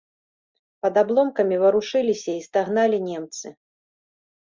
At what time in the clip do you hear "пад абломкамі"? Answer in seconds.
0.85-1.55